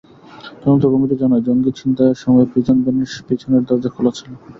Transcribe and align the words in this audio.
তদন্ত 0.61 0.83
কমিটি 0.93 1.15
জানায়, 1.21 1.45
জঙ্গি 1.47 1.71
ছিনতাইয়ের 1.79 2.21
সময় 2.23 2.45
প্রিজন 2.51 2.77
ভ্যানের 2.83 3.09
পেছনের 3.27 3.63
দরজা 3.69 3.89
খোলা 3.95 4.11
ছিল। 4.17 4.31